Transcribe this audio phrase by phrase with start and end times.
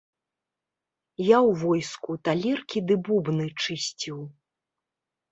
[1.23, 4.17] Я ў войску талеркі ды бубны чысціў.